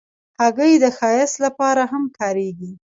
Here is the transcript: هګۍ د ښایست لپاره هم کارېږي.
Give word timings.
هګۍ 0.39 0.73
د 0.83 0.85
ښایست 0.97 1.35
لپاره 1.45 1.83
هم 1.91 2.03
کارېږي. 2.19 2.71